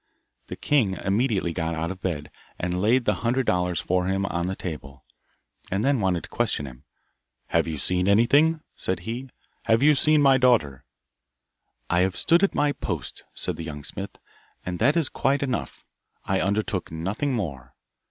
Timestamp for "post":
12.71-13.25